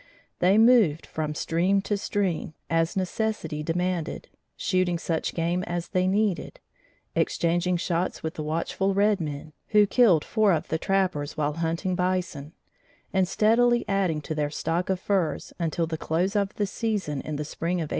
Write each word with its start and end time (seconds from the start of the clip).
They 0.39 0.57
moved 0.57 1.05
from 1.05 1.35
stream 1.35 1.79
to 1.83 1.95
stream, 1.95 2.55
as 2.71 2.97
necessity 2.97 3.61
demanded, 3.61 4.29
shooting 4.57 4.97
such 4.97 5.35
game 5.35 5.61
as 5.65 5.89
they 5.89 6.07
needed, 6.07 6.59
exchanging 7.13 7.77
shots 7.77 8.23
with 8.23 8.33
the 8.33 8.41
watchful 8.41 8.95
red 8.95 9.21
men, 9.21 9.53
who 9.67 9.85
killed 9.85 10.25
four 10.25 10.53
of 10.53 10.69
the 10.69 10.79
trappers 10.79 11.37
while 11.37 11.53
hunting 11.53 11.93
bison, 11.93 12.53
and 13.13 13.27
steadily 13.27 13.85
adding 13.87 14.21
to 14.21 14.33
their 14.33 14.49
stock 14.49 14.89
of 14.89 14.99
furs 14.99 15.53
until 15.59 15.85
the 15.85 15.99
close 15.99 16.35
of 16.35 16.55
the 16.55 16.65
season 16.65 17.21
in 17.21 17.35
the 17.35 17.45
spring 17.45 17.75
of 17.75 17.81
1831. 17.89 17.89